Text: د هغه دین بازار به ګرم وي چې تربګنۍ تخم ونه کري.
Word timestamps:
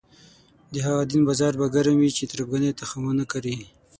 د 0.73 0.75
هغه 0.85 1.03
دین 1.11 1.21
بازار 1.29 1.53
به 1.59 1.65
ګرم 1.75 1.95
وي 1.99 2.11
چې 2.17 2.23
تربګنۍ 2.31 2.71
تخم 2.81 3.01
ونه 3.05 3.25
کري. 3.31 3.55